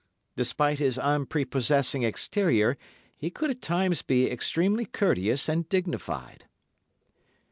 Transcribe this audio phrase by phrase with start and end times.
[0.35, 2.75] Despite his unprepossessing exterior
[3.15, 6.45] he could at times be extremely courteous and dignified.